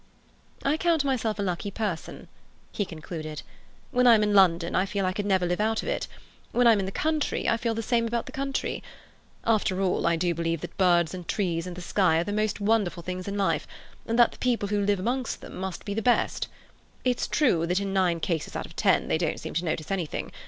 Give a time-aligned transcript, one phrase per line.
[0.63, 2.27] "I count myself a lucky person,"
[2.71, 3.43] he concluded,
[3.91, 6.07] "When I'm in London I feel I could never live out of it.
[6.53, 8.81] When I'm in the country I feel the same about the country.
[9.45, 12.59] After all, I do believe that birds and trees and the sky are the most
[12.59, 13.67] wonderful things in life,
[14.07, 16.47] and that the people who live amongst them must be the best.
[17.05, 20.31] It's true that in nine cases out of ten they don't seem to notice anything.